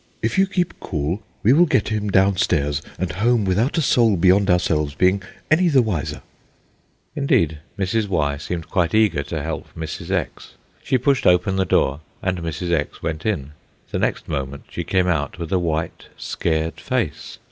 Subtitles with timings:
[0.23, 4.49] If you keep cool, we will get him downstairs and home without a soul beyond
[4.49, 6.23] ourselves being any the wiser.
[7.15, 8.07] Indeed, Mrs.
[8.07, 8.37] Y.
[8.37, 10.09] seemed quite eager to help Mrs.
[10.09, 10.55] X.
[10.83, 12.71] She pushed open the door, and Mrs.
[12.71, 13.51] X, went in.
[13.91, 17.37] The next moment she came out with a white, scared face.